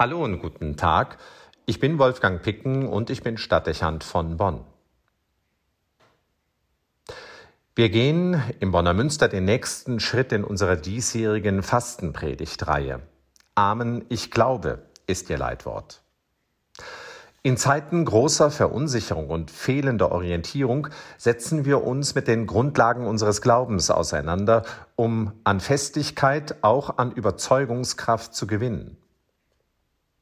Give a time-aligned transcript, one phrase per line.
[0.00, 1.18] Hallo und guten Tag.
[1.66, 4.64] Ich bin Wolfgang Picken und ich bin Stadtdechant von Bonn.
[7.74, 13.02] Wir gehen im Bonner Münster den nächsten Schritt in unserer diesjährigen Fastenpredigtreihe.
[13.54, 16.00] Amen, ich glaube, ist ihr Leitwort.
[17.42, 20.88] In Zeiten großer Verunsicherung und fehlender Orientierung
[21.18, 24.62] setzen wir uns mit den Grundlagen unseres Glaubens auseinander,
[24.96, 28.96] um an Festigkeit, auch an Überzeugungskraft zu gewinnen.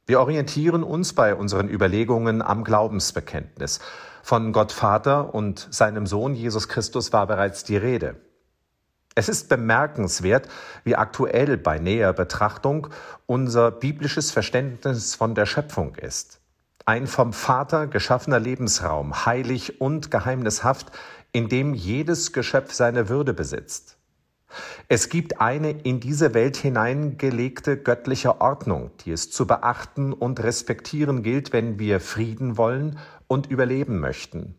[0.08, 3.80] Wir orientieren uns bei unseren Überlegungen am Glaubensbekenntnis.
[4.22, 8.16] Von Gott Vater und seinem Sohn Jesus Christus war bereits die Rede.
[9.14, 10.48] Es ist bemerkenswert,
[10.82, 12.88] wie aktuell bei näher Betrachtung
[13.26, 16.40] unser biblisches Verständnis von der Schöpfung ist.
[16.86, 20.90] Ein vom Vater geschaffener Lebensraum, heilig und geheimnishaft,
[21.32, 23.97] in dem jedes Geschöpf seine Würde besitzt.
[24.88, 31.22] Es gibt eine in diese Welt hineingelegte göttliche Ordnung, die es zu beachten und respektieren
[31.22, 34.54] gilt, wenn wir Frieden wollen und überleben möchten.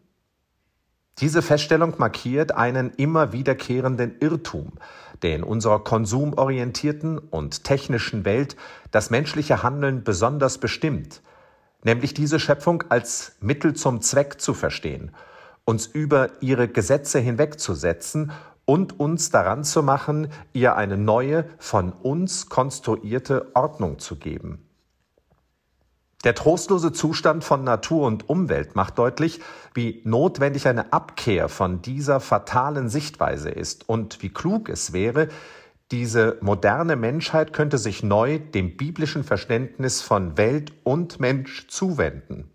[1.19, 4.73] Diese Feststellung markiert einen immer wiederkehrenden Irrtum,
[5.21, 8.55] der in unserer konsumorientierten und technischen Welt
[8.91, 11.21] das menschliche Handeln besonders bestimmt,
[11.83, 15.11] nämlich diese Schöpfung als Mittel zum Zweck zu verstehen,
[15.65, 18.31] uns über ihre Gesetze hinwegzusetzen
[18.69, 24.63] und uns daran zu machen, ihr eine neue, von uns konstruierte Ordnung zu geben.
[26.23, 29.41] Der trostlose Zustand von Natur und Umwelt macht deutlich,
[29.73, 35.29] wie notwendig eine Abkehr von dieser fatalen Sichtweise ist und wie klug es wäre,
[35.89, 42.51] diese moderne Menschheit könnte sich neu dem biblischen Verständnis von Welt und Mensch zuwenden.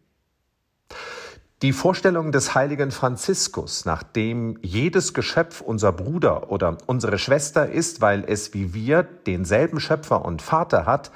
[1.65, 8.03] Die Vorstellung des heiligen Franziskus, nach dem jedes Geschöpf unser Bruder oder unsere Schwester ist,
[8.03, 11.11] weil es wie wir denselben Schöpfer und Vater hat,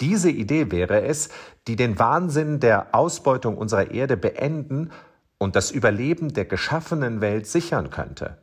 [0.00, 1.28] diese Idee wäre es,
[1.68, 4.90] die den Wahnsinn der Ausbeutung unserer Erde beenden
[5.38, 8.36] und das Überleben der geschaffenen Welt sichern könnte.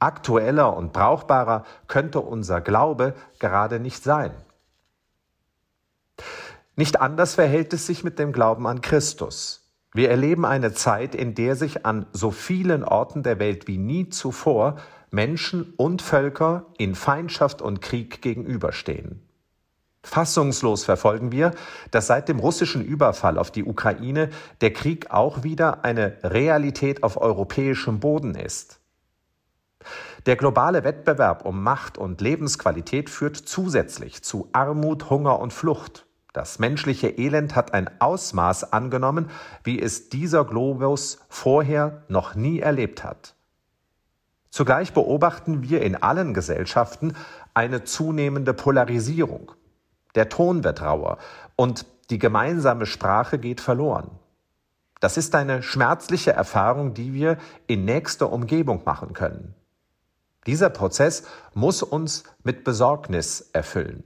[0.00, 4.32] Aktueller und brauchbarer könnte unser Glaube gerade nicht sein.
[6.74, 9.69] Nicht anders verhält es sich mit dem Glauben an Christus.
[9.92, 14.08] Wir erleben eine Zeit, in der sich an so vielen Orten der Welt wie nie
[14.08, 14.76] zuvor
[15.10, 19.22] Menschen und Völker in Feindschaft und Krieg gegenüberstehen.
[20.02, 21.52] Fassungslos verfolgen wir,
[21.90, 24.30] dass seit dem russischen Überfall auf die Ukraine
[24.60, 28.80] der Krieg auch wieder eine Realität auf europäischem Boden ist.
[30.26, 36.06] Der globale Wettbewerb um Macht und Lebensqualität führt zusätzlich zu Armut, Hunger und Flucht.
[36.32, 39.30] Das menschliche Elend hat ein Ausmaß angenommen,
[39.64, 43.34] wie es dieser Globus vorher noch nie erlebt hat.
[44.50, 47.16] Zugleich beobachten wir in allen Gesellschaften
[47.54, 49.52] eine zunehmende Polarisierung.
[50.14, 51.18] Der Ton wird rauer
[51.56, 54.10] und die gemeinsame Sprache geht verloren.
[55.00, 59.54] Das ist eine schmerzliche Erfahrung, die wir in nächster Umgebung machen können.
[60.46, 61.24] Dieser Prozess
[61.54, 64.04] muss uns mit Besorgnis erfüllen.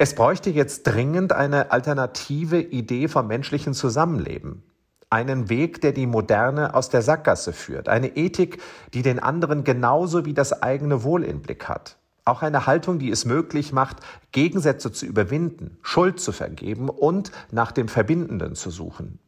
[0.00, 4.62] Es bräuchte jetzt dringend eine alternative Idee vom menschlichen Zusammenleben.
[5.10, 7.88] Einen Weg, der die Moderne aus der Sackgasse führt.
[7.88, 8.62] Eine Ethik,
[8.94, 11.96] die den anderen genauso wie das eigene Wohl im Blick hat.
[12.24, 13.96] Auch eine Haltung, die es möglich macht,
[14.30, 19.18] Gegensätze zu überwinden, Schuld zu vergeben und nach dem Verbindenden zu suchen.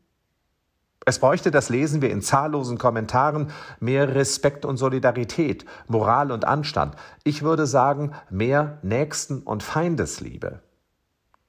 [1.06, 3.50] Es bräuchte, das lesen wir in zahllosen Kommentaren,
[3.80, 6.94] mehr Respekt und Solidarität, Moral und Anstand.
[7.24, 10.60] Ich würde sagen, mehr Nächsten- und Feindesliebe.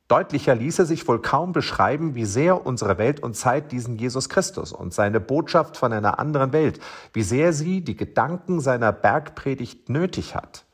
[0.08, 4.74] Deutlicher ließe sich wohl kaum beschreiben, wie sehr unsere Welt und Zeit diesen Jesus Christus
[4.74, 6.82] und seine Botschaft von einer anderen Welt,
[7.14, 10.66] wie sehr sie die Gedanken seiner Bergpredigt nötig hat.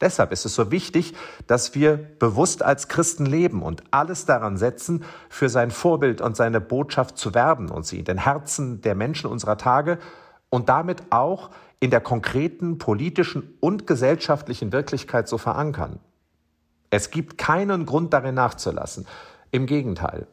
[0.00, 1.14] Deshalb ist es so wichtig,
[1.46, 6.60] dass wir bewusst als Christen leben und alles daran setzen, für sein Vorbild und seine
[6.60, 9.98] Botschaft zu werben und sie in den Herzen der Menschen unserer Tage
[10.48, 11.50] und damit auch
[11.80, 16.00] in der konkreten politischen und gesellschaftlichen Wirklichkeit zu verankern.
[16.90, 19.06] Es gibt keinen Grund darin nachzulassen.
[19.52, 20.26] Im Gegenteil.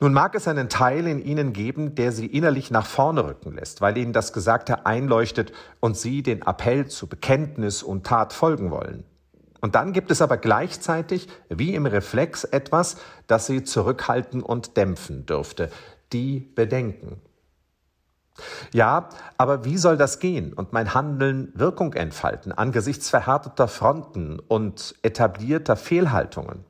[0.00, 3.80] Nun mag es einen Teil in ihnen geben, der sie innerlich nach vorne rücken lässt,
[3.80, 9.04] weil ihnen das Gesagte einleuchtet und sie den Appell zu Bekenntnis und Tat folgen wollen.
[9.60, 15.26] Und dann gibt es aber gleichzeitig, wie im Reflex, etwas, das sie zurückhalten und dämpfen
[15.26, 15.70] dürfte,
[16.12, 17.20] die Bedenken.
[18.72, 19.08] Ja,
[19.38, 25.76] aber wie soll das gehen und mein Handeln Wirkung entfalten angesichts verhärteter Fronten und etablierter
[25.76, 26.64] Fehlhaltungen?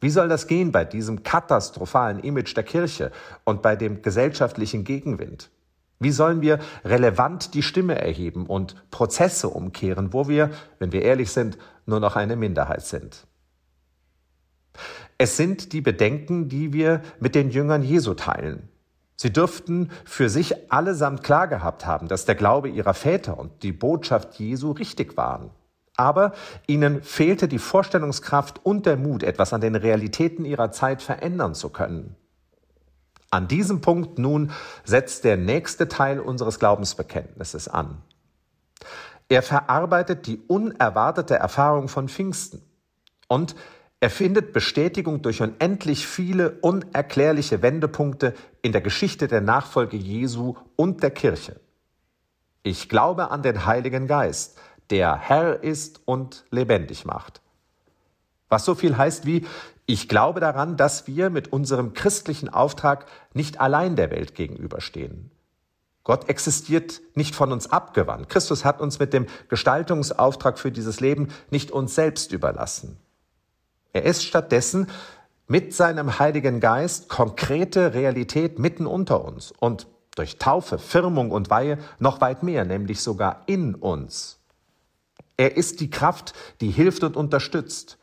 [0.00, 3.12] Wie soll das gehen bei diesem katastrophalen Image der Kirche
[3.44, 5.50] und bei dem gesellschaftlichen Gegenwind?
[5.98, 11.30] Wie sollen wir relevant die Stimme erheben und Prozesse umkehren, wo wir, wenn wir ehrlich
[11.30, 11.56] sind,
[11.86, 13.26] nur noch eine Minderheit sind?
[15.16, 18.68] Es sind die Bedenken, die wir mit den Jüngern Jesu teilen.
[19.16, 23.72] Sie dürften für sich allesamt klar gehabt haben, dass der Glaube ihrer Väter und die
[23.72, 25.50] Botschaft Jesu richtig waren.
[25.96, 26.32] Aber
[26.66, 31.70] ihnen fehlte die Vorstellungskraft und der Mut, etwas an den Realitäten ihrer Zeit verändern zu
[31.70, 32.16] können.
[33.30, 34.52] An diesem Punkt nun
[34.84, 38.02] setzt der nächste Teil unseres Glaubensbekenntnisses an.
[39.28, 42.62] Er verarbeitet die unerwartete Erfahrung von Pfingsten
[43.26, 43.56] und
[43.98, 51.02] er findet Bestätigung durch unendlich viele unerklärliche Wendepunkte in der Geschichte der Nachfolge Jesu und
[51.02, 51.58] der Kirche.
[52.62, 54.58] Ich glaube an den Heiligen Geist,
[54.90, 57.40] der Herr ist und lebendig macht.
[58.48, 59.46] Was so viel heißt wie,
[59.86, 65.30] ich glaube daran, dass wir mit unserem christlichen Auftrag nicht allein der Welt gegenüberstehen.
[66.02, 68.28] Gott existiert nicht von uns abgewandt.
[68.28, 72.96] Christus hat uns mit dem Gestaltungsauftrag für dieses Leben nicht uns selbst überlassen.
[73.92, 74.88] Er ist stattdessen
[75.48, 81.78] mit seinem Heiligen Geist konkrete Realität mitten unter uns und durch Taufe, Firmung und Weihe
[81.98, 84.38] noch weit mehr, nämlich sogar in uns.
[85.36, 87.98] Er ist die Kraft, die hilft und unterstützt,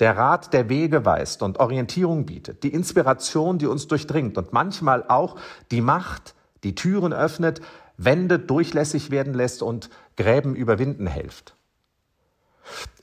[0.00, 5.04] der Rat, der Wege weist und Orientierung bietet, die Inspiration, die uns durchdringt und manchmal
[5.08, 5.36] auch
[5.70, 6.34] die Macht,
[6.64, 7.60] die Türen öffnet,
[7.98, 11.54] Wände durchlässig werden lässt und Gräben überwinden hilft.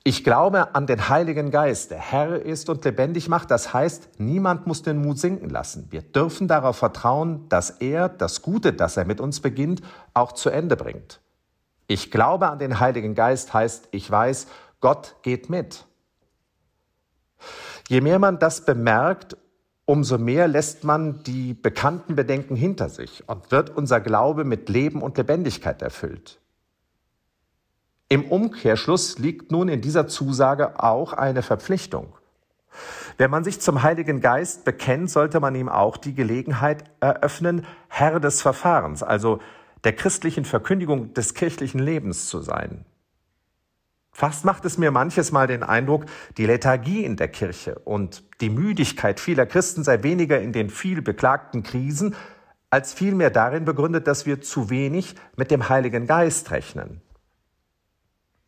[0.03, 3.51] Ich glaube an den Heiligen Geist, der Herr ist und lebendig macht.
[3.51, 5.87] Das heißt, niemand muss den Mut sinken lassen.
[5.89, 9.81] Wir dürfen darauf vertrauen, dass er das Gute, das er mit uns beginnt,
[10.13, 11.19] auch zu Ende bringt.
[11.87, 14.47] Ich glaube an den Heiligen Geist heißt, ich weiß,
[14.81, 15.85] Gott geht mit.
[17.87, 19.37] Je mehr man das bemerkt,
[19.85, 25.01] umso mehr lässt man die bekannten Bedenken hinter sich und wird unser Glaube mit Leben
[25.01, 26.39] und Lebendigkeit erfüllt.
[28.09, 32.13] Im Umkehrschluss liegt nun in dieser Zusage auch eine Verpflichtung.
[33.17, 38.19] Wenn man sich zum Heiligen Geist bekennt, sollte man ihm auch die Gelegenheit eröffnen, Herr
[38.19, 39.39] des Verfahrens, also
[39.87, 42.83] der christlichen Verkündigung des kirchlichen Lebens zu sein.
[44.11, 48.49] Fast macht es mir manches Mal den Eindruck, die Lethargie in der Kirche und die
[48.49, 52.17] Müdigkeit vieler Christen sei weniger in den viel beklagten Krisen,
[52.69, 56.99] als vielmehr darin begründet, dass wir zu wenig mit dem Heiligen Geist rechnen.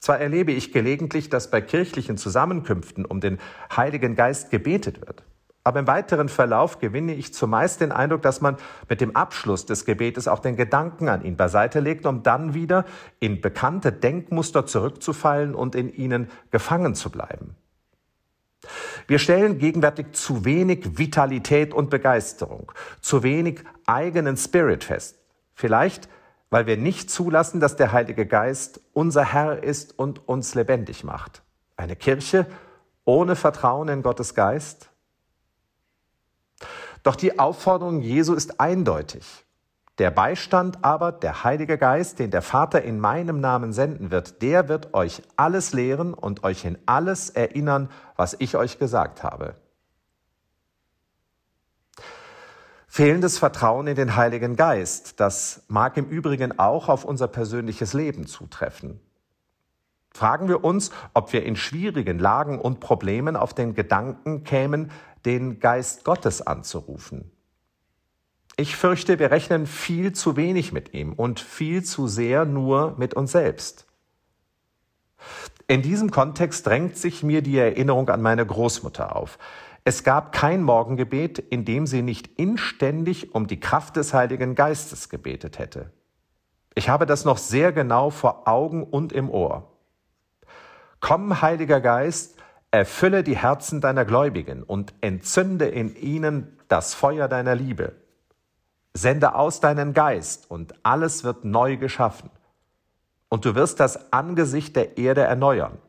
[0.02, 3.38] Zwar erlebe ich gelegentlich, dass bei kirchlichen Zusammenkünften um den
[3.74, 5.24] Heiligen Geist gebetet wird.
[5.64, 8.58] Aber im weiteren Verlauf gewinne ich zumeist den Eindruck, dass man
[8.88, 12.86] mit dem Abschluss des Gebetes auch den Gedanken an ihn beiseite legt, um dann wieder
[13.20, 17.56] in bekannte Denkmuster zurückzufallen und in ihnen gefangen zu bleiben.
[19.08, 22.72] Wir stellen gegenwärtig zu wenig Vitalität und Begeisterung,
[23.02, 25.18] zu wenig eigenen Spirit fest.
[25.56, 26.10] Vielleicht,
[26.50, 31.42] weil wir nicht zulassen, dass der Heilige Geist unser Herr ist und uns lebendig macht.
[31.76, 32.46] Eine Kirche
[33.06, 34.89] ohne Vertrauen in Gottes Geist
[37.04, 39.46] doch die Aufforderung Jesu ist eindeutig.
[40.00, 44.69] Der Beistand aber, der Heilige Geist, den der Vater in meinem Namen senden wird, der
[44.69, 49.56] wird euch alles lehren und euch in alles erinnern, was ich euch gesagt habe.
[52.88, 58.25] Fehlendes Vertrauen in den Heiligen Geist, das mag im Übrigen auch auf unser persönliches Leben
[58.25, 59.02] zutreffen.
[60.12, 64.92] Fragen wir uns, ob wir in schwierigen Lagen und Problemen auf den Gedanken kämen,
[65.26, 67.31] den Geist Gottes anzurufen.
[68.56, 73.14] Ich fürchte, wir rechnen viel zu wenig mit ihm und viel zu sehr nur mit
[73.14, 73.86] uns selbst.
[75.68, 79.38] In diesem Kontext drängt sich mir die Erinnerung an meine Großmutter auf.
[79.86, 85.10] Es gab kein Morgengebet, in dem sie nicht inständig um die Kraft des Heiligen Geistes
[85.10, 85.94] gebetet hätte.
[86.76, 89.79] Ich habe das noch sehr genau vor Augen und im Ohr.
[91.00, 92.36] Komm, Heiliger Geist,
[92.72, 97.94] Erfülle die Herzen deiner Gläubigen und entzünde in ihnen das Feuer deiner Liebe.
[98.94, 102.30] Sende aus deinen Geist und alles wird neu geschaffen.
[103.28, 105.80] Und du wirst das Angesicht der Erde erneuern.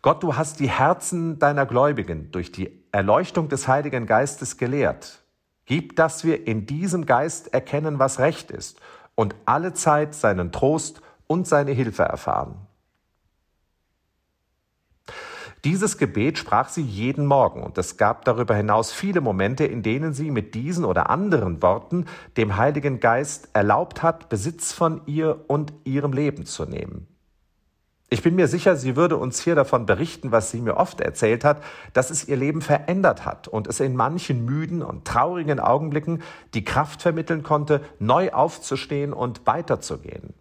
[0.00, 5.22] Gott, du hast die Herzen deiner Gläubigen durch die Erleuchtung des Heiligen Geistes gelehrt.
[5.66, 8.80] Gib, dass wir in diesem Geist erkennen, was recht ist
[9.14, 12.66] und alle Zeit seinen Trost und seine Hilfe erfahren.
[15.66, 20.12] Dieses Gebet sprach sie jeden Morgen und es gab darüber hinaus viele Momente, in denen
[20.12, 22.04] sie mit diesen oder anderen Worten
[22.36, 27.08] dem Heiligen Geist erlaubt hat, Besitz von ihr und ihrem Leben zu nehmen.
[28.08, 31.42] Ich bin mir sicher, sie würde uns hier davon berichten, was sie mir oft erzählt
[31.42, 36.22] hat, dass es ihr Leben verändert hat und es in manchen müden und traurigen Augenblicken
[36.54, 40.32] die Kraft vermitteln konnte, neu aufzustehen und weiterzugehen.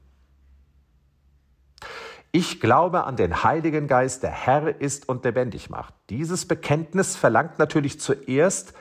[2.38, 5.94] Ich glaube an den Heiligen Geist, der Herr ist und lebendig macht.
[6.10, 8.74] Dieses Bekenntnis verlangt natürlich zuerst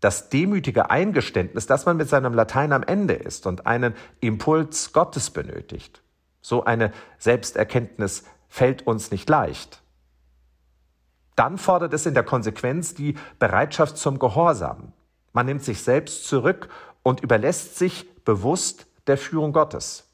[0.00, 5.28] das demütige Eingeständnis, dass man mit seinem Latein am Ende ist und einen Impuls Gottes
[5.28, 6.02] benötigt.
[6.40, 9.82] So eine Selbsterkenntnis fällt uns nicht leicht.
[11.36, 14.94] Dann fordert es in der Konsequenz die Bereitschaft zum Gehorsam.
[15.34, 16.70] Man nimmt sich selbst zurück
[17.02, 20.08] und überlässt sich bewusst der Führung Gottes.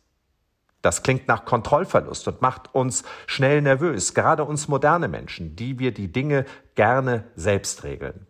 [0.82, 5.92] Das klingt nach Kontrollverlust und macht uns schnell nervös, gerade uns moderne Menschen, die wir
[5.92, 8.26] die Dinge gerne selbst regeln.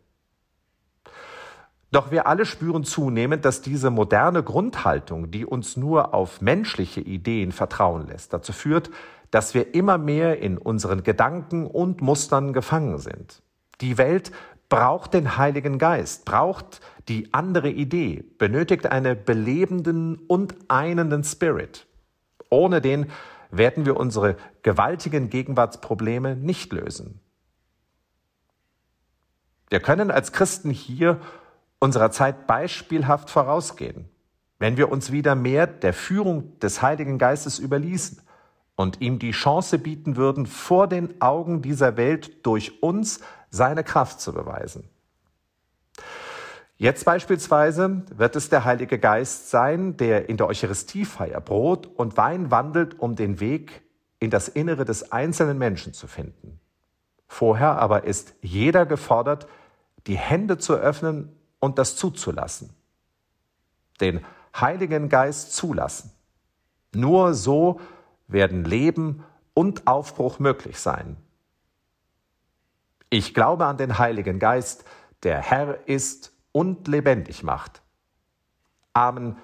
[1.92, 7.50] Doch wir alle spüren zunehmend, dass diese moderne Grundhaltung, die uns nur auf menschliche Ideen
[7.50, 8.90] vertrauen lässt, dazu führt,
[9.32, 13.42] dass wir immer mehr in unseren Gedanken und Mustern gefangen sind.
[13.80, 14.30] Die Welt
[14.68, 21.86] braucht den Heiligen Geist, braucht die andere Idee, benötigt einen belebenden und einenden Spirit.
[22.50, 23.10] Ohne den
[23.50, 27.20] werden wir unsere gewaltigen Gegenwartsprobleme nicht lösen.
[29.70, 31.20] Wir können als Christen hier
[31.78, 34.08] unserer Zeit beispielhaft vorausgehen,
[34.58, 38.20] wenn wir uns wieder mehr der Führung des Heiligen Geistes überließen
[38.76, 44.20] und ihm die Chance bieten würden, vor den Augen dieser Welt durch uns seine Kraft
[44.20, 44.88] zu beweisen.
[46.80, 52.50] Jetzt beispielsweise wird es der Heilige Geist sein, der in der Eucharistiefeier Brot und Wein
[52.50, 53.82] wandelt, um den Weg
[54.18, 56.58] in das Innere des einzelnen Menschen zu finden.
[57.28, 59.46] Vorher aber ist jeder gefordert,
[60.06, 62.70] die Hände zu öffnen und das zuzulassen.
[64.00, 64.24] Den
[64.58, 66.12] Heiligen Geist zulassen.
[66.94, 67.78] Nur so
[68.26, 69.22] werden Leben
[69.52, 71.18] und Aufbruch möglich sein.
[73.10, 74.84] Ich glaube an den Heiligen Geist,
[75.24, 77.82] der Herr ist und lebendig macht.
[78.92, 79.36] Amen.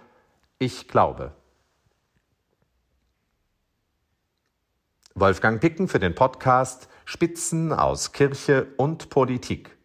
[0.59, 1.33] Ich glaube.
[5.15, 9.76] Wolfgang Picken für den Podcast Spitzen aus Kirche und Politik.